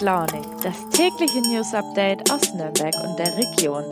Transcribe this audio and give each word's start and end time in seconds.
Launig, 0.00 0.46
das 0.62 0.88
tägliche 0.90 1.40
News 1.42 1.74
Update 1.74 2.30
aus 2.30 2.54
Nürnberg 2.54 2.94
und 3.04 3.18
der 3.18 3.36
Region. 3.36 3.84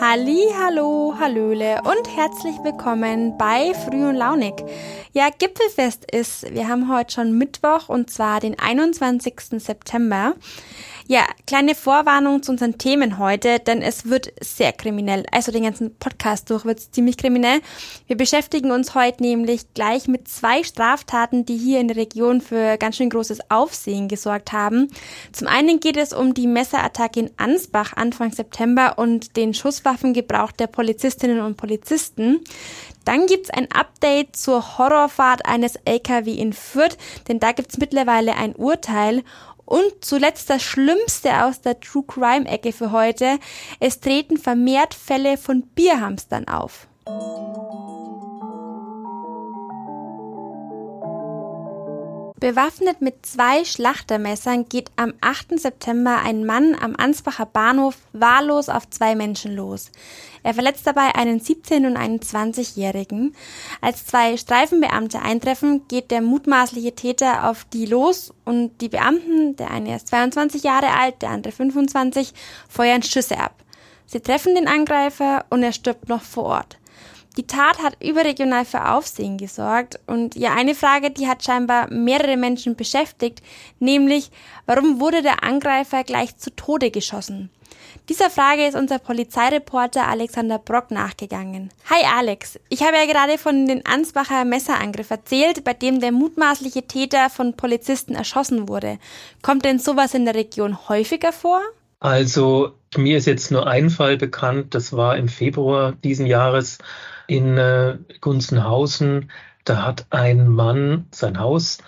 Halli, 0.00 0.46
hallo, 0.58 1.14
hallöle 1.18 1.80
und 1.84 2.16
herzlich 2.16 2.56
willkommen 2.62 3.36
bei 3.36 3.74
Früh 3.74 4.08
und 4.08 4.16
Launig. 4.16 4.54
Ja, 5.14 5.28
Gipfelfest 5.28 6.10
ist, 6.10 6.54
wir 6.54 6.68
haben 6.68 6.90
heute 6.90 7.12
schon 7.12 7.36
Mittwoch 7.36 7.90
und 7.90 8.08
zwar 8.08 8.40
den 8.40 8.58
21. 8.58 9.34
September. 9.58 10.34
Ja, 11.06 11.26
kleine 11.46 11.74
Vorwarnung 11.74 12.42
zu 12.42 12.52
unseren 12.52 12.78
Themen 12.78 13.18
heute, 13.18 13.58
denn 13.58 13.82
es 13.82 14.06
wird 14.06 14.32
sehr 14.40 14.72
kriminell. 14.72 15.26
Also 15.30 15.52
den 15.52 15.64
ganzen 15.64 15.94
Podcast 15.96 16.48
durch 16.48 16.64
wird 16.64 16.78
es 16.78 16.90
ziemlich 16.92 17.18
kriminell. 17.18 17.60
Wir 18.06 18.16
beschäftigen 18.16 18.70
uns 18.70 18.94
heute 18.94 19.22
nämlich 19.22 19.74
gleich 19.74 20.08
mit 20.08 20.28
zwei 20.28 20.64
Straftaten, 20.64 21.44
die 21.44 21.58
hier 21.58 21.80
in 21.80 21.88
der 21.88 21.98
Region 21.98 22.40
für 22.40 22.78
ganz 22.78 22.96
schön 22.96 23.10
großes 23.10 23.50
Aufsehen 23.50 24.08
gesorgt 24.08 24.52
haben. 24.52 24.88
Zum 25.32 25.46
einen 25.46 25.80
geht 25.80 25.98
es 25.98 26.14
um 26.14 26.32
die 26.32 26.46
Messerattacke 26.46 27.20
in 27.20 27.30
Ansbach 27.36 27.92
Anfang 27.94 28.32
September 28.32 28.94
und 28.96 29.36
den 29.36 29.52
Schusswaffengebrauch 29.52 30.52
der 30.52 30.68
Polizistinnen 30.68 31.40
und 31.40 31.58
Polizisten. 31.58 32.40
Dann 33.04 33.26
gibt's 33.26 33.50
ein 33.50 33.70
Update 33.72 34.36
zur 34.36 34.78
Horrorfahrt 34.78 35.46
eines 35.46 35.76
LKW 35.84 36.32
in 36.32 36.52
Fürth, 36.52 36.96
denn 37.28 37.40
da 37.40 37.52
gibt's 37.52 37.78
mittlerweile 37.78 38.36
ein 38.36 38.54
Urteil. 38.54 39.22
Und 39.64 39.92
zuletzt 40.00 40.50
das 40.50 40.62
Schlimmste 40.62 41.44
aus 41.44 41.60
der 41.60 41.80
True 41.80 42.04
Crime 42.06 42.46
Ecke 42.46 42.72
für 42.72 42.92
heute. 42.92 43.38
Es 43.80 44.00
treten 44.00 44.36
vermehrt 44.36 44.94
Fälle 44.94 45.38
von 45.38 45.62
Bierhamstern 45.62 46.48
auf. 46.48 46.88
Bewaffnet 52.42 53.00
mit 53.00 53.24
zwei 53.24 53.64
Schlachtermessern 53.64 54.68
geht 54.68 54.90
am 54.96 55.14
8. 55.20 55.60
September 55.60 56.22
ein 56.24 56.44
Mann 56.44 56.74
am 56.74 56.96
Ansbacher 56.96 57.46
Bahnhof 57.46 57.98
wahllos 58.12 58.68
auf 58.68 58.90
zwei 58.90 59.14
Menschen 59.14 59.54
los. 59.54 59.92
Er 60.42 60.52
verletzt 60.52 60.84
dabei 60.84 61.14
einen 61.14 61.38
17- 61.38 61.86
und 61.86 61.96
einen 61.96 62.18
20-Jährigen. 62.18 63.36
Als 63.80 64.06
zwei 64.06 64.36
Streifenbeamte 64.36 65.22
eintreffen, 65.22 65.86
geht 65.86 66.10
der 66.10 66.20
mutmaßliche 66.20 66.96
Täter 66.96 67.48
auf 67.48 67.62
die 67.62 67.86
los 67.86 68.34
und 68.44 68.76
die 68.80 68.88
Beamten, 68.88 69.54
der 69.54 69.70
eine 69.70 69.94
ist 69.94 70.08
22 70.08 70.64
Jahre 70.64 70.88
alt, 70.88 71.22
der 71.22 71.30
andere 71.30 71.52
25, 71.52 72.34
feuern 72.68 73.04
Schüsse 73.04 73.38
ab. 73.38 73.54
Sie 74.06 74.18
treffen 74.18 74.56
den 74.56 74.66
Angreifer 74.66 75.44
und 75.50 75.62
er 75.62 75.72
stirbt 75.72 76.08
noch 76.08 76.22
vor 76.22 76.46
Ort. 76.46 76.81
Die 77.36 77.46
Tat 77.46 77.82
hat 77.82 77.96
überregional 78.02 78.66
für 78.66 78.90
Aufsehen 78.90 79.38
gesorgt 79.38 79.98
und 80.06 80.34
ja, 80.34 80.54
eine 80.54 80.74
Frage, 80.74 81.10
die 81.10 81.28
hat 81.28 81.42
scheinbar 81.42 81.90
mehrere 81.90 82.36
Menschen 82.36 82.76
beschäftigt, 82.76 83.42
nämlich, 83.78 84.30
warum 84.66 85.00
wurde 85.00 85.22
der 85.22 85.42
Angreifer 85.42 86.04
gleich 86.04 86.36
zu 86.36 86.54
Tode 86.54 86.90
geschossen? 86.90 87.50
Dieser 88.08 88.28
Frage 88.28 88.66
ist 88.66 88.74
unser 88.74 88.98
Polizeireporter 88.98 90.06
Alexander 90.06 90.58
Brock 90.58 90.90
nachgegangen. 90.90 91.70
Hi 91.88 92.02
Alex, 92.04 92.58
ich 92.68 92.82
habe 92.82 92.96
ja 92.96 93.06
gerade 93.06 93.38
von 93.38 93.66
den 93.66 93.86
Ansbacher 93.86 94.44
Messerangriff 94.44 95.10
erzählt, 95.10 95.64
bei 95.64 95.72
dem 95.72 96.00
der 96.00 96.12
mutmaßliche 96.12 96.82
Täter 96.82 97.30
von 97.30 97.56
Polizisten 97.56 98.14
erschossen 98.14 98.68
wurde. 98.68 98.98
Kommt 99.40 99.64
denn 99.64 99.78
sowas 99.78 100.14
in 100.14 100.24
der 100.24 100.34
Region 100.34 100.88
häufiger 100.88 101.32
vor? 101.32 101.60
Also 102.00 102.72
mir 102.96 103.16
ist 103.18 103.26
jetzt 103.26 103.52
nur 103.52 103.66
ein 103.68 103.88
Fall 103.88 104.16
bekannt, 104.16 104.74
das 104.74 104.92
war 104.92 105.16
im 105.16 105.28
Februar 105.28 105.92
diesen 106.02 106.26
Jahres 106.26 106.78
in 107.32 107.56
äh, 107.56 107.98
Gunzenhausen. 108.20 109.30
Da 109.64 109.86
hat 109.86 110.06
ein 110.10 110.48
Mann 110.48 111.06
sein 111.12 111.38
Haus 111.38 111.78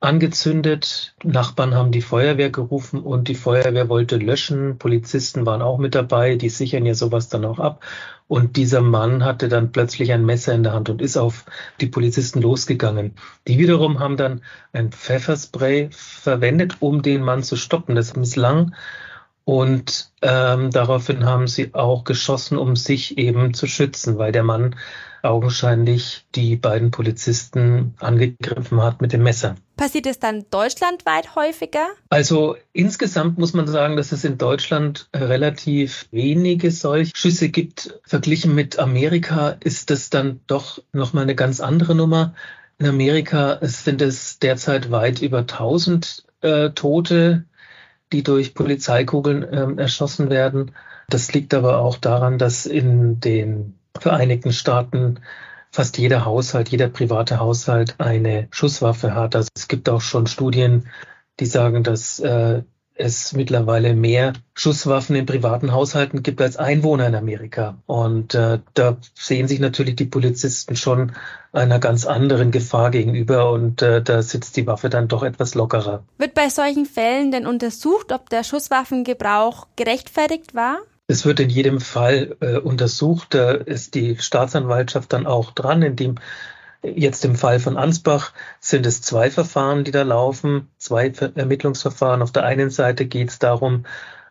angezündet. 0.00 1.14
Nachbarn 1.22 1.74
haben 1.74 1.92
die 1.92 2.02
Feuerwehr 2.02 2.50
gerufen 2.50 3.00
und 3.00 3.28
die 3.28 3.36
Feuerwehr 3.36 3.88
wollte 3.88 4.16
löschen. 4.16 4.76
Polizisten 4.78 5.46
waren 5.46 5.62
auch 5.62 5.78
mit 5.78 5.94
dabei, 5.94 6.34
die 6.34 6.48
sichern 6.48 6.84
ja 6.84 6.94
sowas 6.94 7.28
dann 7.28 7.44
auch 7.44 7.58
ab. 7.58 7.84
Und 8.26 8.56
dieser 8.56 8.80
Mann 8.80 9.24
hatte 9.24 9.48
dann 9.48 9.72
plötzlich 9.72 10.12
ein 10.12 10.26
Messer 10.26 10.54
in 10.54 10.64
der 10.64 10.72
Hand 10.72 10.90
und 10.90 11.00
ist 11.00 11.16
auf 11.16 11.44
die 11.80 11.86
Polizisten 11.86 12.42
losgegangen. 12.42 13.14
Die 13.46 13.58
wiederum 13.58 14.00
haben 14.00 14.16
dann 14.16 14.42
ein 14.72 14.90
Pfefferspray 14.90 15.88
verwendet, 15.92 16.76
um 16.80 17.02
den 17.02 17.22
Mann 17.22 17.42
zu 17.42 17.56
stoppen. 17.56 17.94
Das 17.94 18.16
misslang. 18.16 18.74
Und 19.44 20.12
ähm, 20.22 20.70
daraufhin 20.70 21.24
haben 21.24 21.48
sie 21.48 21.74
auch 21.74 22.04
geschossen, 22.04 22.58
um 22.58 22.76
sich 22.76 23.18
eben 23.18 23.54
zu 23.54 23.66
schützen, 23.66 24.18
weil 24.18 24.32
der 24.32 24.44
Mann 24.44 24.76
augenscheinlich 25.22 26.26
die 26.34 26.56
beiden 26.56 26.90
Polizisten 26.90 27.94
angegriffen 27.98 28.82
hat 28.82 29.00
mit 29.00 29.12
dem 29.12 29.22
Messer. 29.22 29.54
Passiert 29.76 30.06
es 30.06 30.18
dann 30.18 30.44
deutschlandweit 30.50 31.34
häufiger? 31.34 31.86
Also 32.08 32.56
insgesamt 32.72 33.38
muss 33.38 33.52
man 33.52 33.66
sagen, 33.66 33.96
dass 33.96 34.12
es 34.12 34.24
in 34.24 34.38
Deutschland 34.38 35.08
relativ 35.14 36.08
wenige 36.10 36.70
solche 36.70 37.12
Schüsse 37.16 37.48
gibt. 37.48 38.00
Verglichen 38.04 38.54
mit 38.54 38.78
Amerika 38.78 39.56
ist 39.60 39.90
das 39.90 40.10
dann 40.10 40.40
doch 40.46 40.82
nochmal 40.92 41.24
eine 41.24 41.34
ganz 41.34 41.60
andere 41.60 41.94
Nummer. 41.94 42.34
In 42.78 42.86
Amerika 42.86 43.58
sind 43.62 44.02
es 44.02 44.38
derzeit 44.40 44.90
weit 44.90 45.22
über 45.22 45.38
1000 45.38 46.24
äh, 46.40 46.70
Tote 46.70 47.44
die 48.12 48.22
durch 48.22 48.54
Polizeikugeln 48.54 49.46
ähm, 49.50 49.78
erschossen 49.78 50.30
werden. 50.30 50.72
Das 51.08 51.32
liegt 51.32 51.54
aber 51.54 51.78
auch 51.78 51.96
daran, 51.96 52.38
dass 52.38 52.66
in 52.66 53.20
den 53.20 53.74
Vereinigten 53.98 54.52
Staaten 54.52 55.20
fast 55.70 55.98
jeder 55.98 56.24
Haushalt, 56.24 56.68
jeder 56.68 56.88
private 56.88 57.40
Haushalt 57.40 57.96
eine 57.98 58.48
Schusswaffe 58.50 59.14
hat. 59.14 59.34
Also 59.34 59.48
es 59.56 59.68
gibt 59.68 59.88
auch 59.88 60.02
schon 60.02 60.26
Studien, 60.26 60.88
die 61.40 61.46
sagen, 61.46 61.82
dass 61.82 62.20
äh, 62.20 62.62
es 63.02 63.32
mittlerweile 63.32 63.94
mehr 63.94 64.32
Schusswaffen 64.54 65.16
in 65.16 65.26
privaten 65.26 65.72
Haushalten 65.72 66.22
gibt 66.22 66.40
als 66.40 66.56
Einwohner 66.56 67.08
in 67.08 67.14
Amerika. 67.14 67.76
Und 67.86 68.34
äh, 68.34 68.60
da 68.74 68.96
sehen 69.14 69.48
sich 69.48 69.60
natürlich 69.60 69.96
die 69.96 70.06
Polizisten 70.06 70.76
schon 70.76 71.12
einer 71.52 71.78
ganz 71.78 72.06
anderen 72.06 72.50
Gefahr 72.50 72.90
gegenüber 72.90 73.50
und 73.50 73.82
äh, 73.82 74.02
da 74.02 74.22
sitzt 74.22 74.56
die 74.56 74.66
Waffe 74.66 74.88
dann 74.88 75.08
doch 75.08 75.22
etwas 75.22 75.54
lockerer. 75.54 76.02
Wird 76.16 76.34
bei 76.34 76.48
solchen 76.48 76.86
Fällen 76.86 77.30
denn 77.30 77.46
untersucht, 77.46 78.12
ob 78.12 78.30
der 78.30 78.44
Schusswaffengebrauch 78.44 79.66
gerechtfertigt 79.76 80.54
war? 80.54 80.78
Es 81.08 81.26
wird 81.26 81.40
in 81.40 81.50
jedem 81.50 81.80
Fall 81.80 82.36
äh, 82.40 82.56
untersucht. 82.58 83.34
Da 83.34 83.50
ist 83.50 83.94
die 83.94 84.16
Staatsanwaltschaft 84.18 85.12
dann 85.12 85.26
auch 85.26 85.50
dran, 85.50 85.82
indem 85.82 86.14
Jetzt 86.82 87.24
im 87.24 87.36
Fall 87.36 87.60
von 87.60 87.76
Ansbach 87.76 88.32
sind 88.60 88.86
es 88.86 89.02
zwei 89.02 89.30
Verfahren, 89.30 89.84
die 89.84 89.92
da 89.92 90.02
laufen, 90.02 90.68
zwei 90.78 91.08
Ermittlungsverfahren. 91.10 92.22
Auf 92.22 92.32
der 92.32 92.44
einen 92.44 92.70
Seite 92.70 93.06
geht 93.06 93.30
es 93.30 93.38
darum, 93.38 93.86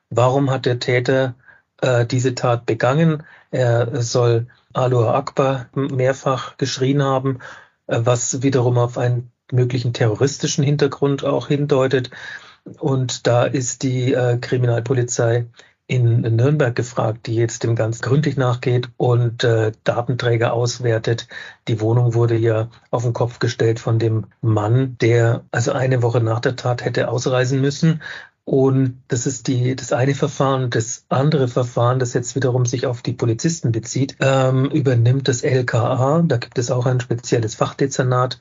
warum 0.10 0.52
hat 0.52 0.66
der 0.66 0.80
Täter 0.80 1.36
äh, 1.82 2.06
diese 2.06 2.36
Tat 2.36 2.66
begangen? 2.66 3.24
Er 3.52 4.02
soll 4.02 4.48
Aloha 4.74 5.16
Akbar 5.16 5.68
mehrfach 5.74 6.58
geschrien 6.58 7.02
haben, 7.02 7.40
äh, 7.88 8.00
was 8.04 8.42
wiederum 8.42 8.78
auf 8.78 8.98
einen 8.98 9.32
möglichen 9.52 9.94
terroristischen 9.94 10.64
Hintergrund 10.64 11.24
auch 11.24 11.48
hindeutet. 11.48 12.10
Und 12.80 13.28
da 13.28 13.46
ist 13.46 13.84
die 13.84 14.14
äh, 14.14 14.38
Kriminalpolizei 14.38 15.48
in 15.92 16.22
Nürnberg 16.22 16.74
gefragt, 16.74 17.28
die 17.28 17.36
jetzt 17.36 17.64
dem 17.64 17.76
ganz 17.76 18.00
gründlich 18.00 18.38
nachgeht 18.38 18.88
und 18.96 19.44
äh, 19.44 19.74
Datenträger 19.84 20.54
auswertet. 20.54 21.28
Die 21.68 21.82
Wohnung 21.82 22.14
wurde 22.14 22.38
ja 22.38 22.70
auf 22.92 23.04
den 23.04 23.12
Kopf 23.12 23.40
gestellt 23.40 23.78
von 23.82 24.00
dem 24.00 24.28
Mann, 24.42 24.98
der 25.02 25.44
also 25.52 25.74
eine 25.74 26.02
Woche 26.02 26.22
nach 26.22 26.40
der 26.40 26.56
Tat 26.56 26.86
hätte 26.86 27.10
ausreisen 27.10 27.60
müssen. 27.60 28.02
Und 28.46 29.04
das 29.10 29.28
ist 29.28 29.48
die, 29.48 29.76
das 29.76 29.92
eine 29.92 30.16
Verfahren. 30.16 30.70
Das 30.70 31.04
andere 31.10 31.50
Verfahren, 31.50 32.00
das 32.00 32.14
jetzt 32.14 32.38
wiederum 32.38 32.66
sich 32.66 32.88
auf 32.88 33.02
die 33.02 33.14
Polizisten 33.14 33.74
bezieht, 33.74 34.16
ähm, 34.22 34.72
übernimmt 34.72 35.28
das 35.28 35.44
LKA. 35.44 36.24
Da 36.26 36.38
gibt 36.38 36.58
es 36.58 36.72
auch 36.72 36.86
ein 36.86 37.02
spezielles 37.02 37.56
Fachdezernat, 37.56 38.40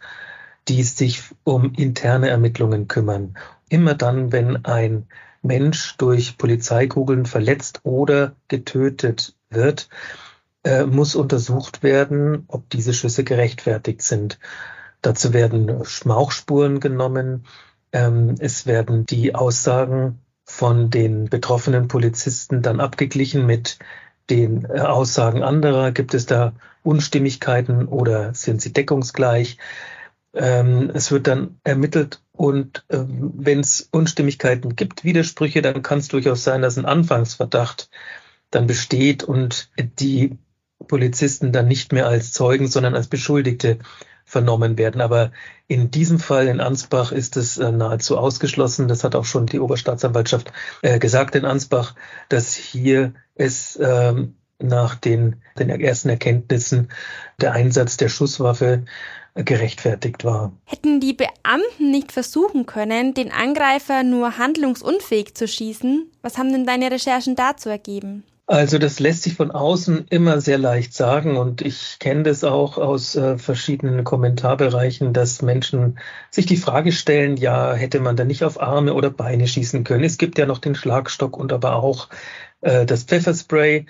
die 0.69 0.85
sich 0.85 1.25
um 1.43 1.73
interne 1.75 2.29
Ermittlungen 2.29 2.87
kümmern. 2.87 3.35
Immer 3.69 3.94
dann, 3.94 4.31
wenn 4.31 4.64
ein 4.64 5.08
Mensch 5.43 5.97
durch 5.97 6.39
Polizeikugeln 6.39 7.27
verletzt 7.27 7.81
oder 7.83 8.37
getötet 8.49 9.35
wird, 9.49 9.89
äh, 10.65 10.85
muss 10.85 11.15
untersucht 11.15 11.83
werden, 11.83 12.45
ob 12.49 12.69
diese 12.71 12.93
Schüsse 12.93 13.25
gerechtfertigt 13.25 14.03
sind. 14.03 14.39
Dazu 15.03 15.33
werden 15.33 15.85
Schmauchspuren 15.85 16.81
genommen. 16.81 17.47
Ähm, 17.93 18.35
es 18.39 18.67
werden 18.67 19.07
die 19.07 19.35
Aussagen 19.35 20.21
von 20.45 20.91
den 20.91 21.29
betroffenen 21.29 21.89
Polizisten 21.89 22.61
dann 22.61 22.81
abgeglichen 22.81 23.47
mit 23.47 23.79
den 24.29 24.65
äh, 24.65 24.81
Aussagen 24.81 25.43
anderer. 25.43 25.93
Gibt 25.93 26.15
es 26.15 26.27
da 26.27 26.53
Unstimmigkeiten 26.83 27.87
oder 27.87 28.35
sind 28.35 28.61
sie 28.61 28.73
deckungsgleich? 28.73 29.59
Ähm, 30.35 30.91
es 30.95 31.11
wird 31.11 31.27
dann 31.27 31.59
ermittelt 31.65 32.23
und 32.41 32.87
äh, 32.89 33.05
wenn 33.07 33.61
es 33.61 33.87
Unstimmigkeiten 33.93 34.75
gibt, 34.75 35.05
Widersprüche, 35.05 35.61
dann 35.61 35.83
kann 35.83 35.99
es 35.99 36.09
durchaus 36.09 36.43
sein, 36.43 36.63
dass 36.63 36.79
ein 36.79 36.87
Anfangsverdacht 36.87 37.91
dann 38.51 38.67
besteht 38.67 39.23
und 39.23 39.69
die 39.77 40.39
Polizisten 40.89 41.53
dann 41.53 41.69
nicht 41.69 41.93
mehr 41.93 42.09
als 42.09 42.33
Zeugen, 42.33 42.67
sondern 42.67 42.95
als 42.95 43.09
Beschuldigte 43.09 43.79
vernommen 44.25 44.79
werden. 44.79 45.03
Aber 45.03 45.33
in 45.67 45.91
diesem 45.91 46.19
Fall 46.19 46.49
in 46.49 46.61
Ansbach 46.61 47.13
ist 47.13 47.37
es 47.37 47.59
äh, 47.59 47.73
nahezu 47.73 48.17
ausgeschlossen. 48.17 48.89
Das 48.89 49.05
hat 49.05 49.15
auch 49.15 49.27
schon 49.27 49.45
die 49.45 49.61
Oberstaatsanwaltschaft 49.61 50.51
äh, 50.81 50.99
gesagt 50.99 51.35
in 51.35 51.45
Ansbach, 51.45 51.95
dass 52.31 52.55
hier 52.55 53.13
es 53.35 53.79
ähm, 53.83 54.37
nach 54.61 54.95
den, 54.95 55.37
den 55.59 55.69
ersten 55.69 56.09
Erkenntnissen 56.09 56.89
der 57.41 57.53
Einsatz 57.53 57.97
der 57.97 58.09
Schusswaffe 58.09 58.85
gerechtfertigt 59.35 60.25
war. 60.25 60.53
Hätten 60.65 61.01
die 61.01 61.12
Beamten 61.12 61.91
nicht 61.91 62.12
versuchen 62.12 62.67
können, 62.67 63.15
den 63.15 63.31
Angreifer 63.31 64.03
nur 64.03 64.39
handlungsunfähig 64.39 65.35
zu 65.35 65.47
schießen? 65.47 66.11
Was 66.23 66.37
haben 66.37 66.53
denn 66.53 66.67
deine 66.67 66.91
Recherchen 66.91 67.37
dazu 67.37 67.69
ergeben? 67.69 68.25
Also 68.51 68.79
das 68.79 68.99
lässt 68.99 69.23
sich 69.23 69.35
von 69.35 69.53
außen 69.53 70.07
immer 70.11 70.41
sehr 70.41 70.59
leicht 70.59 70.93
sagen 70.93 71.37
und 71.37 71.63
ich 71.63 72.01
kenne 72.01 72.25
das 72.25 72.43
auch 72.43 72.79
aus 72.79 73.15
äh, 73.15 73.39
verschiedenen 73.39 74.03
Kommentarbereichen, 74.03 75.13
dass 75.13 75.41
Menschen 75.41 76.01
sich 76.33 76.47
die 76.47 76.56
Frage 76.56 76.91
stellen, 76.91 77.37
ja, 77.37 77.75
hätte 77.75 78.01
man 78.01 78.17
da 78.17 78.25
nicht 78.25 78.43
auf 78.43 78.61
Arme 78.61 78.95
oder 78.95 79.09
Beine 79.09 79.47
schießen 79.47 79.85
können? 79.85 80.03
Es 80.03 80.19
gibt 80.19 80.37
ja 80.37 80.47
noch 80.47 80.59
den 80.59 80.75
Schlagstock 80.75 81.37
und 81.37 81.53
aber 81.53 81.77
auch 81.77 82.09
äh, 82.61 82.87
das 82.87 83.05
Pfefferspray. 83.05 83.87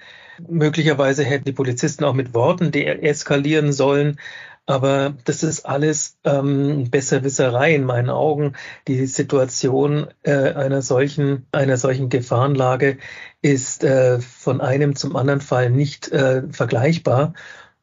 Möglicherweise 0.48 1.25
hätten 1.25 1.44
die 1.44 1.52
Polizisten 1.52 2.04
auch 2.04 2.14
mit 2.14 2.34
Worten 2.34 2.70
deeskalieren 2.70 3.72
sollen. 3.72 4.19
Aber 4.66 5.14
das 5.25 5.42
ist 5.42 5.66
alles 5.66 6.19
ähm, 6.22 6.90
Besserwisserei 6.90 7.75
in 7.75 7.84
meinen 7.84 8.10
Augen. 8.10 8.52
Die 8.87 9.06
Situation 9.06 10.06
äh, 10.22 10.52
einer 10.52 10.82
solchen, 10.82 11.46
einer 11.50 11.76
solchen 11.76 12.08
Gefahrenlage 12.08 12.98
ist 13.42 13.82
äh, 13.82 14.20
von 14.20 14.60
einem 14.60 14.94
zum 14.94 15.16
anderen 15.16 15.40
Fall 15.40 15.70
nicht 15.70 16.12
äh, 16.12 16.42
vergleichbar. 16.52 17.34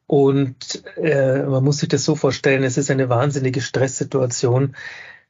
Und 0.06 0.82
äh, 0.96 1.42
man 1.42 1.62
muss 1.62 1.78
sich 1.78 1.90
das 1.90 2.04
so 2.04 2.16
vorstellen, 2.16 2.64
es 2.64 2.78
ist 2.78 2.90
eine 2.90 3.10
wahnsinnige 3.10 3.60
Stresssituation. 3.60 4.74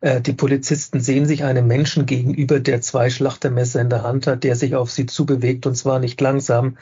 Äh, 0.00 0.20
die 0.20 0.34
Polizisten 0.34 1.00
sehen 1.00 1.26
sich 1.26 1.42
einem 1.42 1.66
Menschen 1.66 2.06
gegenüber, 2.06 2.60
der 2.60 2.80
zwei 2.82 3.10
Schlachtermesser 3.10 3.80
in 3.80 3.90
der 3.90 4.04
Hand 4.04 4.28
hat, 4.28 4.44
der 4.44 4.54
sich 4.54 4.76
auf 4.76 4.92
sie 4.92 5.06
zubewegt 5.06 5.66
und 5.66 5.74
zwar 5.74 5.98
nicht 5.98 6.20
langsam 6.20 6.78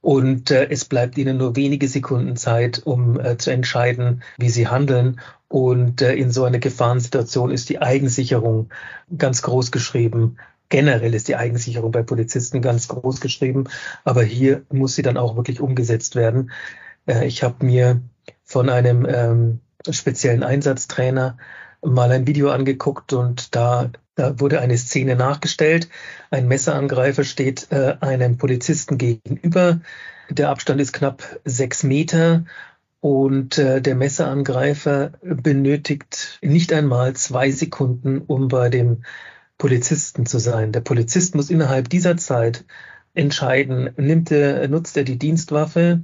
und 0.00 0.50
äh, 0.50 0.68
es 0.70 0.84
bleibt 0.84 1.18
ihnen 1.18 1.38
nur 1.38 1.56
wenige 1.56 1.88
Sekunden 1.88 2.36
Zeit, 2.36 2.82
um 2.84 3.18
äh, 3.18 3.36
zu 3.36 3.50
entscheiden, 3.50 4.22
wie 4.38 4.50
sie 4.50 4.68
handeln. 4.68 5.20
Und 5.48 6.02
äh, 6.02 6.14
in 6.14 6.30
so 6.30 6.44
einer 6.44 6.58
Gefahrensituation 6.58 7.50
ist 7.50 7.68
die 7.68 7.80
Eigensicherung 7.80 8.70
ganz 9.16 9.42
groß 9.42 9.72
geschrieben. 9.72 10.36
Generell 10.68 11.14
ist 11.14 11.28
die 11.28 11.36
Eigensicherung 11.36 11.90
bei 11.90 12.02
Polizisten 12.02 12.60
ganz 12.60 12.88
groß 12.88 13.20
geschrieben, 13.20 13.64
aber 14.04 14.22
hier 14.22 14.62
muss 14.70 14.94
sie 14.94 15.02
dann 15.02 15.16
auch 15.16 15.36
wirklich 15.36 15.60
umgesetzt 15.60 16.14
werden. 16.14 16.52
Äh, 17.06 17.26
ich 17.26 17.42
habe 17.42 17.64
mir 17.64 18.00
von 18.44 18.68
einem 18.68 19.06
ähm, 19.08 19.60
speziellen 19.90 20.42
Einsatztrainer 20.42 21.38
mal 21.82 22.10
ein 22.12 22.26
Video 22.26 22.50
angeguckt 22.50 23.12
und 23.12 23.54
da 23.54 23.90
da 24.18 24.40
wurde 24.40 24.60
eine 24.60 24.76
Szene 24.76 25.14
nachgestellt. 25.14 25.88
Ein 26.30 26.48
Messerangreifer 26.48 27.22
steht 27.22 27.68
äh, 27.70 27.94
einem 28.00 28.36
Polizisten 28.36 28.98
gegenüber. 28.98 29.80
Der 30.28 30.50
Abstand 30.50 30.80
ist 30.80 30.92
knapp 30.92 31.40
sechs 31.44 31.84
Meter 31.84 32.44
und 32.98 33.58
äh, 33.58 33.80
der 33.80 33.94
Messerangreifer 33.94 35.12
benötigt 35.22 36.40
nicht 36.42 36.72
einmal 36.72 37.14
zwei 37.14 37.52
Sekunden, 37.52 38.18
um 38.18 38.48
bei 38.48 38.68
dem 38.68 39.04
Polizisten 39.56 40.26
zu 40.26 40.40
sein. 40.40 40.72
Der 40.72 40.80
Polizist 40.80 41.36
muss 41.36 41.48
innerhalb 41.48 41.88
dieser 41.88 42.16
Zeit 42.16 42.64
entscheiden, 43.14 43.90
nimmt 43.96 44.32
er, 44.32 44.66
nutzt 44.66 44.96
er 44.96 45.04
die 45.04 45.18
Dienstwaffe, 45.18 46.02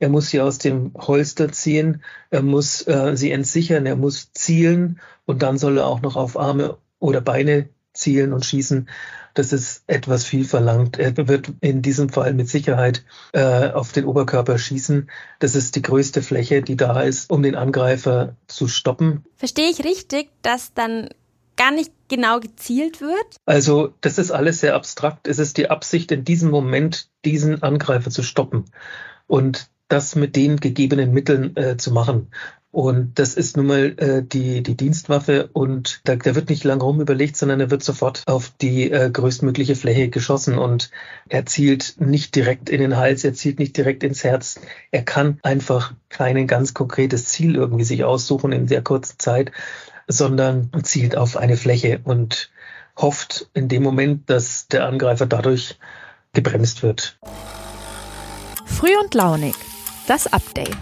er 0.00 0.08
muss 0.08 0.30
sie 0.30 0.40
aus 0.40 0.58
dem 0.58 0.92
Holster 0.96 1.52
ziehen, 1.52 2.02
er 2.30 2.42
muss 2.42 2.84
äh, 2.88 3.16
sie 3.16 3.30
entsichern, 3.30 3.86
er 3.86 3.94
muss 3.94 4.32
zielen 4.32 4.98
und 5.26 5.42
dann 5.42 5.58
soll 5.58 5.78
er 5.78 5.86
auch 5.86 6.02
noch 6.02 6.16
auf 6.16 6.36
Arme 6.36 6.78
oder 7.02 7.20
Beine 7.20 7.68
zielen 7.92 8.32
und 8.32 8.44
schießen. 8.44 8.88
Das 9.34 9.52
ist 9.52 9.84
etwas 9.86 10.24
viel 10.24 10.44
verlangt. 10.44 10.98
Er 10.98 11.16
wird 11.28 11.52
in 11.60 11.82
diesem 11.82 12.10
Fall 12.10 12.34
mit 12.34 12.48
Sicherheit 12.48 13.04
äh, 13.32 13.70
auf 13.70 13.92
den 13.92 14.04
Oberkörper 14.04 14.58
schießen. 14.58 15.10
Das 15.38 15.54
ist 15.54 15.74
die 15.76 15.82
größte 15.82 16.22
Fläche, 16.22 16.62
die 16.62 16.76
da 16.76 17.00
ist, 17.02 17.30
um 17.30 17.42
den 17.42 17.54
Angreifer 17.54 18.36
zu 18.46 18.68
stoppen. 18.68 19.24
Verstehe 19.36 19.70
ich 19.70 19.84
richtig, 19.84 20.28
dass 20.42 20.74
dann 20.74 21.08
gar 21.56 21.70
nicht 21.70 21.92
genau 22.08 22.40
gezielt 22.40 23.00
wird? 23.00 23.36
Also 23.46 23.94
das 24.00 24.18
ist 24.18 24.30
alles 24.30 24.60
sehr 24.60 24.74
abstrakt. 24.74 25.26
Es 25.26 25.38
ist 25.38 25.56
die 25.56 25.70
Absicht, 25.70 26.12
in 26.12 26.24
diesem 26.24 26.50
Moment 26.50 27.08
diesen 27.24 27.62
Angreifer 27.62 28.10
zu 28.10 28.22
stoppen 28.22 28.66
und 29.26 29.70
das 29.88 30.14
mit 30.14 30.36
den 30.36 30.58
gegebenen 30.58 31.12
Mitteln 31.12 31.56
äh, 31.56 31.76
zu 31.76 31.90
machen. 31.92 32.28
Und 32.72 33.18
das 33.18 33.34
ist 33.34 33.58
nun 33.58 33.66
mal 33.66 33.94
äh, 33.98 34.22
die, 34.22 34.62
die 34.62 34.78
Dienstwaffe 34.78 35.50
und 35.52 36.00
da, 36.04 36.16
da 36.16 36.34
wird 36.34 36.48
nicht 36.48 36.64
lange 36.64 36.82
rum 36.82 37.02
überlegt, 37.02 37.36
sondern 37.36 37.60
er 37.60 37.70
wird 37.70 37.84
sofort 37.84 38.22
auf 38.26 38.50
die 38.62 38.90
äh, 38.90 39.10
größtmögliche 39.10 39.76
Fläche 39.76 40.08
geschossen 40.08 40.56
und 40.56 40.90
er 41.28 41.44
zielt 41.44 41.96
nicht 42.00 42.34
direkt 42.34 42.70
in 42.70 42.80
den 42.80 42.96
Hals, 42.96 43.24
er 43.24 43.34
zielt 43.34 43.58
nicht 43.58 43.76
direkt 43.76 44.02
ins 44.02 44.24
Herz. 44.24 44.58
Er 44.90 45.02
kann 45.02 45.38
einfach 45.42 45.92
kein 46.08 46.46
ganz 46.46 46.72
konkretes 46.72 47.26
Ziel 47.26 47.56
irgendwie 47.56 47.84
sich 47.84 48.04
aussuchen 48.04 48.52
in 48.52 48.66
sehr 48.68 48.82
kurzer 48.82 49.18
Zeit, 49.18 49.52
sondern 50.08 50.70
zielt 50.82 51.14
auf 51.14 51.36
eine 51.36 51.58
Fläche 51.58 52.00
und 52.04 52.50
hofft 52.96 53.50
in 53.52 53.68
dem 53.68 53.82
Moment, 53.82 54.30
dass 54.30 54.68
der 54.68 54.86
Angreifer 54.86 55.26
dadurch 55.26 55.78
gebremst 56.32 56.82
wird. 56.82 57.18
Früh 58.64 58.96
und 58.98 59.12
launig. 59.12 59.54
Das 60.08 60.32
Update. 60.32 60.78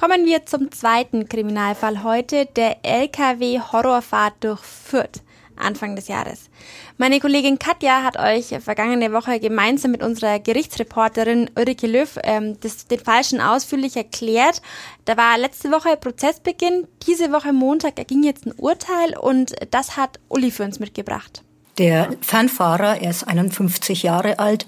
Kommen 0.00 0.24
wir 0.24 0.46
zum 0.46 0.72
zweiten 0.72 1.28
Kriminalfall 1.28 2.02
heute, 2.02 2.46
der 2.46 2.78
LKW-Horrorfahrt 2.86 4.32
durch 4.40 4.60
Fürth. 4.60 5.20
Anfang 5.56 5.94
des 5.94 6.08
Jahres. 6.08 6.48
Meine 6.96 7.20
Kollegin 7.20 7.58
Katja 7.58 8.02
hat 8.02 8.18
euch 8.18 8.46
vergangene 8.62 9.12
Woche 9.12 9.38
gemeinsam 9.40 9.90
mit 9.90 10.02
unserer 10.02 10.38
Gerichtsreporterin 10.38 11.50
Ulrike 11.54 11.86
Löw 11.86 12.18
ähm, 12.24 12.58
das, 12.60 12.86
den 12.86 13.00
Fall 13.00 13.24
schon 13.24 13.42
ausführlich 13.42 13.94
erklärt. 13.94 14.62
Da 15.04 15.18
war 15.18 15.36
letzte 15.36 15.70
Woche 15.70 15.98
Prozessbeginn, 15.98 16.88
diese 17.06 17.30
Woche 17.30 17.52
Montag 17.52 17.98
erging 17.98 18.22
jetzt 18.22 18.46
ein 18.46 18.54
Urteil 18.56 19.18
und 19.18 19.54
das 19.70 19.98
hat 19.98 20.18
Uli 20.30 20.50
für 20.50 20.64
uns 20.64 20.80
mitgebracht. 20.80 21.42
Der 21.76 22.16
Fernfahrer, 22.22 23.02
er 23.02 23.10
ist 23.10 23.24
51 23.24 24.02
Jahre 24.02 24.38
alt, 24.38 24.64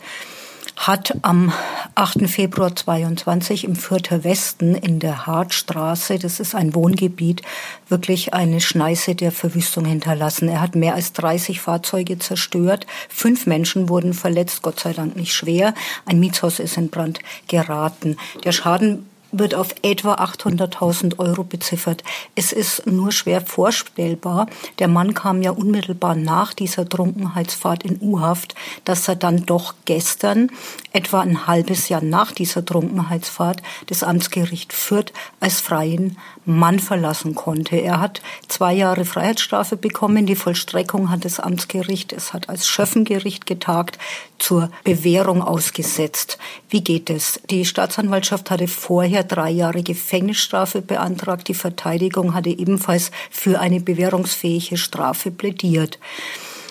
hat 0.77 1.15
am 1.23 1.53
8. 1.95 2.29
Februar 2.29 2.75
22 2.75 3.65
im 3.65 3.77
Fürther 3.77 4.25
Westen 4.25 4.75
in 4.75 4.99
der 4.99 5.27
Hartstraße, 5.27 6.19
das 6.19 6.41
ist 6.41 6.55
ein 6.55 6.75
Wohngebiet, 6.75 7.43
wirklich 7.89 8.35
eine 8.35 8.61
Schneise 8.61 9.15
der 9.15 9.33
Verwüstung 9.33 9.85
hinterlassen. 9.85 10.49
Er 10.49 10.61
hat 10.61 10.75
mehr 10.75 10.95
als 10.95 11.13
30 11.13 11.61
Fahrzeuge 11.61 12.19
zerstört. 12.19 12.87
Fünf 13.09 13.47
Menschen 13.47 13.89
wurden 13.89 14.15
verletzt, 14.15 14.63
Gott 14.63 14.81
sei 14.81 14.93
Dank 14.93 15.17
nicht 15.17 15.35
schwer. 15.35 15.75
Ein 16.07 16.21
Mietshaus 16.21 16.59
ist 16.59 16.77
in 16.77 16.89
Brand 16.89 17.21
geraten. 17.49 18.17
Der 18.45 18.53
Schaden 18.53 19.07
wird 19.33 19.55
auf 19.55 19.75
etwa 19.83 20.15
800.000 20.15 21.19
Euro 21.19 21.43
beziffert. 21.43 22.05
Es 22.35 22.53
ist 22.53 22.87
nur 22.87 23.11
schwer 23.13 23.41
vorstellbar. 23.41 24.47
Der 24.79 24.89
Mann 24.89 25.15
kam 25.15 25.43
ja 25.43 25.51
unmittelbar 25.51 26.15
nach 26.15 26.53
dieser 26.53 26.89
Trunkenheitsfahrt 26.89 27.83
in 27.83 27.99
U-Haft, 28.01 28.55
dass 28.85 29.09
er 29.09 29.17
dann 29.17 29.47
doch 29.47 29.75
gestern, 29.87 30.51
etwa 30.93 31.21
ein 31.21 31.47
halbes 31.47 31.89
Jahr 31.89 32.03
nach 32.03 32.33
dieser 32.33 32.65
Trunkenheitsfahrt, 32.65 33.63
das 33.87 34.03
Amtsgericht 34.03 34.73
Fürth 34.73 35.13
als 35.41 35.61
freien 35.61 36.19
Mann 36.45 36.79
verlassen 36.79 37.35
konnte. 37.35 37.77
Er 37.77 38.01
hat 38.01 38.21
zwei 38.49 38.75
Jahre 38.75 39.05
Freiheitsstrafe 39.05 39.77
bekommen. 39.77 40.27
Die 40.27 40.37
Vollstreckung 40.37 41.11
hat 41.11 41.25
das 41.25 41.41
Amtsgericht, 41.41 42.13
es 42.13 42.33
hat 42.33 42.49
als 42.49 42.67
Schöffengericht 42.67 43.47
getagt, 43.47 43.99
zur 44.39 44.71
Bewährung 44.85 45.41
ausgesetzt. 45.41 46.39
Wie 46.69 46.83
geht 46.83 47.11
es? 47.11 47.41
Die 47.49 47.65
Staatsanwaltschaft 47.65 48.51
hatte 48.51 48.67
vorher 48.67 49.22
drei 49.23 49.51
Jahre 49.51 49.83
Gefängnisstrafe 49.83 50.83
beantragt. 50.83 51.49
Die 51.49 51.55
Verteidigung 51.55 52.35
hatte 52.35 52.51
ebenfalls 52.51 53.11
für 53.31 53.61
eine 53.61 53.81
bewährungsfähige 53.81 54.77
Strafe 54.77 55.31
plädiert. 55.31 55.99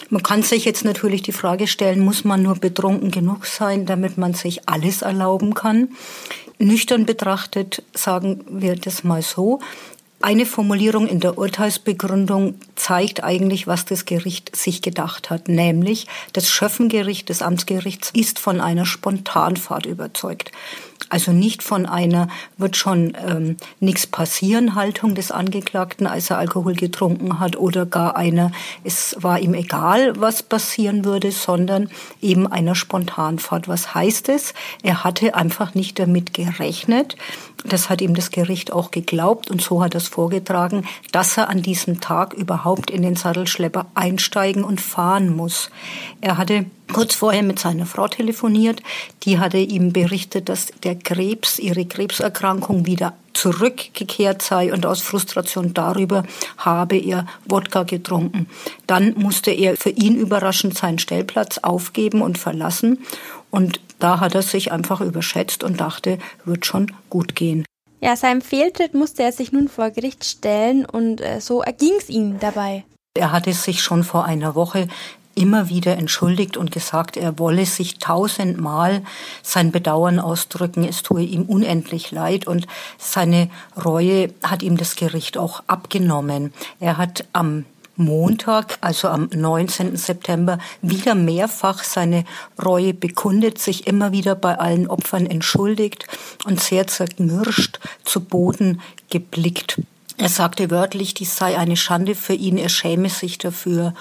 Man 0.10 0.24
kann 0.24 0.44
sich 0.44 0.66
jetzt 0.66 0.84
natürlich 0.84 1.22
die 1.22 1.32
Frage 1.32 1.68
stellen, 1.68 2.02
muss 2.02 2.26
man 2.26 2.44
nur 2.44 2.56
betrunken 2.56 3.12
genug 3.12 3.46
sein, 3.46 3.86
damit 3.86 4.18
man 4.18 4.34
sich 4.34 4.68
alles 4.68 5.04
erlauben 5.04 5.54
kann? 5.54 5.90
Nüchtern 6.60 7.06
betrachtet 7.06 7.82
sagen 7.94 8.44
wir 8.50 8.76
das 8.76 9.04
mal 9.04 9.22
so. 9.22 9.60
Eine 10.24 10.46
Formulierung 10.46 11.08
in 11.08 11.20
der 11.20 11.38
Urteilsbegründung 11.38 12.56
zeigt 12.76 13.24
eigentlich, 13.24 13.66
was 13.66 13.86
das 13.86 14.06
Gericht 14.06 14.56
sich 14.56 14.84
gedacht 14.84 15.32
hat, 15.32 15.48
nämlich 15.48 16.06
das 16.34 16.48
Schöffengericht 16.48 17.30
des 17.30 17.42
Amtsgerichts 17.42 18.12
ist 18.14 18.38
von 18.38 18.62
einer 18.62 18.86
Spontanfahrt 18.86 19.88
überzeugt. 19.88 20.52
Also 21.10 21.34
nicht 21.34 21.62
von 21.62 21.86
einer 21.86 22.30
wird 22.58 22.78
schon 22.78 23.18
ähm, 23.28 23.58
nichts 23.82 24.08
passieren 24.08 24.76
Haltung 24.76 25.14
des 25.14 25.30
Angeklagten, 25.30 26.08
als 26.08 26.30
er 26.30 26.38
Alkohol 26.38 26.74
getrunken 26.74 27.40
hat, 27.40 27.58
oder 27.58 27.86
gar 27.86 28.16
einer, 28.16 28.52
es 28.86 29.18
war 29.20 29.40
ihm 29.40 29.54
egal, 29.54 30.14
was 30.22 30.42
passieren 30.42 31.04
würde, 31.04 31.32
sondern 31.32 31.90
eben 32.22 32.48
einer 32.48 32.76
Spontanfahrt. 32.76 33.68
Was 33.68 33.94
heißt 33.94 34.30
es? 34.30 34.54
Er 34.84 35.04
hatte 35.04 35.36
einfach 35.36 35.74
nicht 35.74 36.00
damit 36.00 36.34
gerechnet. 36.34 37.18
Das 37.66 37.90
hat 37.90 38.02
ihm 38.02 38.16
das 38.16 38.32
Gericht 38.32 38.72
auch 38.72 38.90
geglaubt 38.92 39.52
und 39.52 39.62
so 39.62 39.84
hat 39.84 39.96
es 39.96 40.08
vorgetragen, 40.12 40.86
dass 41.12 41.38
er 41.38 41.50
an 41.50 41.62
diesem 41.62 42.02
Tag 42.02 42.34
überhaupt 42.34 42.92
in 42.92 43.02
den 43.02 43.16
Sattelschlepper 43.16 43.88
einsteigen 43.96 44.64
und 44.64 44.82
fahren 44.82 45.36
muss. 45.36 45.72
Er 46.20 46.38
hatte 46.38 46.66
kurz 46.92 47.16
vorher 47.16 47.44
mit 47.44 47.60
seiner 47.60 47.86
Frau 47.86 48.08
telefoniert. 48.08 48.84
Die 49.24 49.40
hatte 49.40 49.58
ihm 49.58 49.94
berichtet, 49.94 50.50
dass 50.50 50.68
der 50.84 50.96
Krebs, 50.96 51.58
ihre 51.58 51.86
Krebserkrankung 51.86 52.86
wieder 52.86 53.14
zurückgekehrt 53.34 54.42
sei 54.42 54.74
und 54.74 54.86
aus 54.86 55.02
Frustration 55.02 55.74
darüber 55.74 56.24
habe 56.58 56.98
er 56.98 57.26
Wodka 57.46 57.84
getrunken. 57.84 58.48
Dann 58.88 59.14
musste 59.16 59.52
er 59.52 59.78
für 59.78 59.90
ihn 59.90 60.16
überraschend 60.16 60.78
seinen 60.78 61.00
Stellplatz 61.00 61.58
aufgeben 61.60 62.22
und 62.22 62.38
verlassen. 62.38 63.00
Und 63.50 63.80
da 64.00 64.20
hat 64.20 64.36
er 64.36 64.42
sich 64.42 64.72
einfach 64.72 65.02
überschätzt 65.02 65.64
und 65.64 65.80
dachte, 65.80 66.18
wird 66.46 66.66
schon 66.66 66.92
gut 67.10 67.36
gehen. 67.36 67.66
Ja, 68.02 68.16
seinem 68.16 68.42
Fehltritt 68.42 68.96
musste 68.96 69.22
er 69.22 69.32
sich 69.32 69.52
nun 69.52 69.70
vor 69.70 69.92
Gericht 69.92 70.26
stellen 70.26 70.86
und 70.86 71.22
äh, 71.22 71.40
so 71.40 71.62
erging 71.62 71.94
es 72.00 72.10
ihm 72.10 72.40
dabei. 72.40 72.84
Er 73.16 73.32
hatte 73.32 73.54
sich 73.54 73.84
schon 73.84 74.04
vor 74.04 74.26
einer 74.26 74.56
Woche 74.56 74.88
immer 75.36 75.70
wieder 75.70 75.98
entschuldigt 75.98 76.58
und 76.58 76.72
gesagt, 76.72 77.16
er 77.16 77.38
wolle 77.40 77.66
sich 77.66 78.00
tausendmal 78.00 79.04
sein 79.44 79.72
Bedauern 79.72 80.20
ausdrücken, 80.20 80.84
es 80.84 81.04
tue 81.04 81.22
ihm 81.22 81.44
unendlich 81.44 82.12
leid 82.12 82.48
und 82.48 82.68
seine 82.98 83.50
Reue 83.84 84.34
hat 84.44 84.64
ihm 84.64 84.78
das 84.78 84.96
Gericht 84.96 85.38
auch 85.38 85.64
abgenommen. 85.68 86.54
Er 86.80 86.98
hat 86.98 87.26
am 87.34 87.66
Montag, 87.96 88.78
also 88.82 89.08
am 89.10 89.30
19. 89.34 89.96
September, 89.98 90.58
wieder 90.82 91.16
mehrfach 91.16 91.84
seine 91.84 92.26
Reue 92.64 92.94
bekundet, 92.94 93.60
sich 93.60 93.88
immer 93.88 94.12
wieder 94.12 94.36
bei 94.36 94.58
allen 94.58 94.88
Opfern 94.88 95.26
entschuldigt 95.26 96.08
und 96.46 96.60
sehr 96.60 96.88
zerknirscht 96.88 97.80
zu 98.04 98.22
Boden 98.22 98.82
geblickt. 99.10 99.82
Er 100.18 100.30
sagte 100.30 100.70
wörtlich, 100.70 101.14
dies 101.14 101.36
sei 101.36 101.58
eine 101.58 101.76
Schande 101.76 102.16
für 102.16 102.34
ihn, 102.34 102.58
er 102.58 102.70
schäme 102.70 103.10
sich 103.10 103.38
dafür. 103.38 103.94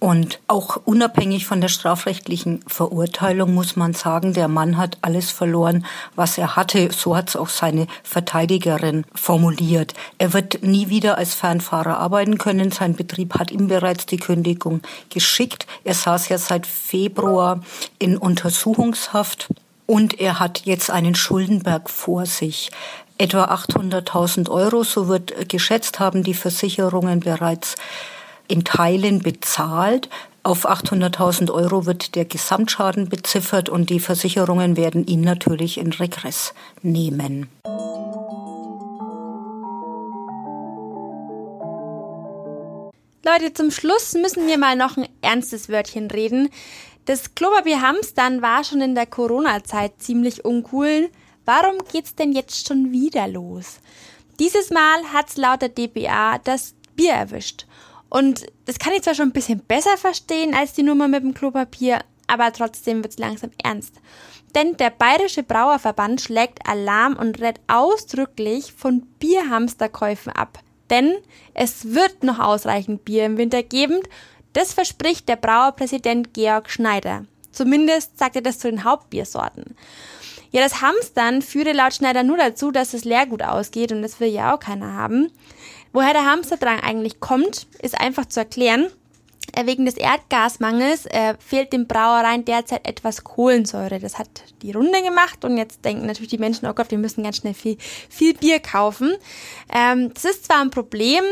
Und 0.00 0.40
auch 0.46 0.80
unabhängig 0.86 1.44
von 1.46 1.60
der 1.60 1.68
strafrechtlichen 1.68 2.64
Verurteilung 2.66 3.52
muss 3.52 3.76
man 3.76 3.92
sagen, 3.92 4.32
der 4.32 4.48
Mann 4.48 4.78
hat 4.78 4.96
alles 5.02 5.30
verloren, 5.30 5.84
was 6.16 6.38
er 6.38 6.56
hatte. 6.56 6.90
So 6.90 7.14
hat 7.14 7.28
es 7.28 7.36
auch 7.36 7.50
seine 7.50 7.86
Verteidigerin 8.02 9.04
formuliert. 9.14 9.92
Er 10.16 10.32
wird 10.32 10.62
nie 10.62 10.88
wieder 10.88 11.18
als 11.18 11.34
Fernfahrer 11.34 11.98
arbeiten 11.98 12.38
können. 12.38 12.70
Sein 12.70 12.96
Betrieb 12.96 13.38
hat 13.38 13.50
ihm 13.50 13.68
bereits 13.68 14.06
die 14.06 14.16
Kündigung 14.16 14.80
geschickt. 15.10 15.66
Er 15.84 15.94
saß 15.94 16.30
ja 16.30 16.38
seit 16.38 16.66
Februar 16.66 17.60
in 17.98 18.16
Untersuchungshaft. 18.16 19.48
Und 19.84 20.18
er 20.18 20.40
hat 20.40 20.62
jetzt 20.64 20.90
einen 20.90 21.14
Schuldenberg 21.14 21.90
vor 21.90 22.24
sich 22.24 22.70
etwa 23.18 23.44
800.000 23.46 24.48
Euro, 24.48 24.82
so 24.82 25.08
wird 25.08 25.50
geschätzt, 25.50 26.00
haben 26.00 26.22
die 26.22 26.32
Versicherungen 26.32 27.20
bereits 27.20 27.74
in 28.50 28.64
Teilen 28.64 29.20
bezahlt. 29.20 30.08
Auf 30.42 30.68
800.000 30.68 31.52
Euro 31.52 31.86
wird 31.86 32.14
der 32.14 32.24
Gesamtschaden 32.24 33.08
beziffert 33.08 33.68
und 33.68 33.90
die 33.90 34.00
Versicherungen 34.00 34.76
werden 34.76 35.06
ihn 35.06 35.20
natürlich 35.20 35.78
in 35.78 35.92
Regress 35.92 36.54
nehmen. 36.82 37.48
Leute, 43.22 43.52
zum 43.52 43.70
Schluss 43.70 44.14
müssen 44.14 44.46
wir 44.46 44.56
mal 44.56 44.76
noch 44.76 44.96
ein 44.96 45.06
ernstes 45.20 45.68
Wörtchen 45.68 46.10
reden. 46.10 46.48
Das 47.04 47.34
Klopapier 47.34 47.82
Hamstern 47.82 48.40
war 48.40 48.64
schon 48.64 48.80
in 48.80 48.94
der 48.94 49.06
Corona-Zeit 49.06 49.92
ziemlich 49.98 50.44
uncool. 50.44 51.10
Warum 51.44 51.78
geht's 51.92 52.14
denn 52.14 52.32
jetzt 52.32 52.66
schon 52.66 52.92
wieder 52.92 53.28
los? 53.28 53.80
Dieses 54.38 54.70
Mal 54.70 55.02
hat's 55.12 55.36
laut 55.36 55.60
der 55.60 55.68
DPA 55.68 56.38
das 56.38 56.74
Bier 56.96 57.12
erwischt. 57.12 57.66
Und 58.10 58.46
das 58.66 58.78
kann 58.78 58.92
ich 58.92 59.02
zwar 59.02 59.14
schon 59.14 59.28
ein 59.28 59.32
bisschen 59.32 59.60
besser 59.60 59.96
verstehen 59.96 60.54
als 60.54 60.74
die 60.74 60.82
Nummer 60.82 61.08
mit 61.08 61.22
dem 61.22 61.32
Klopapier, 61.32 62.00
aber 62.26 62.52
trotzdem 62.52 63.02
wird's 63.02 63.18
langsam 63.18 63.50
ernst. 63.62 63.94
Denn 64.54 64.76
der 64.76 64.90
Bayerische 64.90 65.44
Brauerverband 65.44 66.20
schlägt 66.20 66.68
Alarm 66.68 67.14
und 67.14 67.40
rät 67.40 67.60
ausdrücklich 67.68 68.72
von 68.72 69.02
Bierhamsterkäufen 69.20 70.32
ab. 70.32 70.58
Denn 70.90 71.14
es 71.54 71.94
wird 71.94 72.24
noch 72.24 72.40
ausreichend 72.40 73.04
Bier 73.04 73.26
im 73.26 73.36
Winter 73.36 73.62
geben. 73.62 74.00
Das 74.52 74.72
verspricht 74.72 75.28
der 75.28 75.36
Brauerpräsident 75.36 76.34
Georg 76.34 76.68
Schneider. 76.68 77.26
Zumindest 77.52 78.18
sagt 78.18 78.34
er 78.34 78.42
das 78.42 78.58
zu 78.58 78.68
den 78.68 78.82
Hauptbiersorten. 78.82 79.76
Ja, 80.50 80.62
das 80.62 80.82
Hamstern 80.82 81.42
führe 81.42 81.72
laut 81.72 81.94
Schneider 81.94 82.24
nur 82.24 82.36
dazu, 82.36 82.72
dass 82.72 82.90
das 82.90 83.04
Leergut 83.04 83.42
ausgeht 83.42 83.92
und 83.92 84.02
das 84.02 84.18
will 84.18 84.28
ja 84.28 84.52
auch 84.52 84.58
keiner 84.58 84.94
haben. 84.94 85.30
Woher 85.92 86.12
der 86.12 86.26
Hamsterdrang 86.26 86.80
eigentlich 86.80 87.20
kommt, 87.20 87.66
ist 87.82 88.00
einfach 88.00 88.26
zu 88.26 88.40
erklären. 88.40 88.86
Äh, 89.54 89.66
wegen 89.66 89.84
des 89.84 89.96
Erdgasmangels 89.96 91.06
äh, 91.06 91.34
fehlt 91.38 91.72
den 91.72 91.86
Brauereien 91.86 92.44
derzeit 92.44 92.86
etwas 92.86 93.24
Kohlensäure. 93.24 93.98
Das 93.98 94.18
hat 94.18 94.28
die 94.62 94.72
Runde 94.72 95.02
gemacht 95.02 95.44
und 95.44 95.56
jetzt 95.56 95.84
denken 95.84 96.06
natürlich 96.06 96.30
die 96.30 96.38
Menschen, 96.38 96.66
oh 96.66 96.74
Gott, 96.74 96.90
wir 96.90 96.98
müssen 96.98 97.24
ganz 97.24 97.38
schnell 97.38 97.54
viel, 97.54 97.76
viel 98.08 98.34
Bier 98.34 98.60
kaufen. 98.60 99.14
Ähm, 99.72 100.12
das 100.14 100.24
ist 100.24 100.44
zwar 100.44 100.60
ein 100.60 100.70
Problem, 100.70 101.24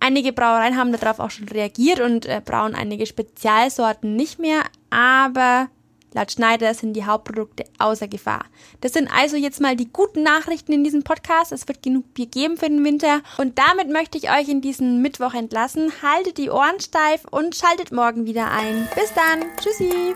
einige 0.00 0.32
Brauereien 0.32 0.76
haben 0.76 0.92
darauf 0.92 1.18
auch 1.18 1.30
schon 1.30 1.48
reagiert 1.48 2.00
und 2.00 2.26
äh, 2.26 2.40
brauen 2.42 2.74
einige 2.74 3.06
Spezialsorten 3.06 4.16
nicht 4.16 4.38
mehr, 4.38 4.62
aber 4.90 5.68
Laut 6.16 6.32
Schneider 6.32 6.72
sind 6.72 6.94
die 6.94 7.04
Hauptprodukte 7.04 7.64
außer 7.78 8.08
Gefahr. 8.08 8.46
Das 8.80 8.94
sind 8.94 9.10
also 9.12 9.36
jetzt 9.36 9.60
mal 9.60 9.76
die 9.76 9.92
guten 9.92 10.22
Nachrichten 10.22 10.72
in 10.72 10.82
diesem 10.82 11.02
Podcast. 11.02 11.52
Es 11.52 11.68
wird 11.68 11.82
genug 11.82 12.14
Bier 12.14 12.24
geben 12.24 12.56
für 12.56 12.70
den 12.70 12.82
Winter. 12.82 13.20
Und 13.36 13.58
damit 13.58 13.90
möchte 13.90 14.16
ich 14.16 14.30
euch 14.30 14.48
in 14.48 14.62
diesen 14.62 15.02
Mittwoch 15.02 15.34
entlassen. 15.34 15.92
Haltet 16.00 16.38
die 16.38 16.48
Ohren 16.48 16.80
steif 16.80 17.26
und 17.30 17.54
schaltet 17.54 17.92
morgen 17.92 18.24
wieder 18.24 18.50
ein. 18.50 18.88
Bis 18.94 19.12
dann. 19.12 19.44
Tschüssi. 19.60 20.14